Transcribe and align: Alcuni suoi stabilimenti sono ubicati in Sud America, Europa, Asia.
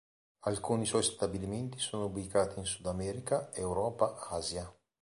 Alcuni 0.45 0.87
suoi 0.87 1.03
stabilimenti 1.03 1.77
sono 1.77 2.05
ubicati 2.05 2.57
in 2.57 2.65
Sud 2.65 2.87
America, 2.87 3.53
Europa, 3.53 4.17
Asia. 4.29 4.73